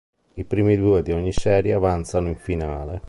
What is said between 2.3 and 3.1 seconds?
finale.